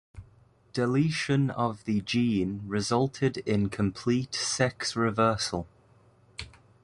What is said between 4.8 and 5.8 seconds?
reversal.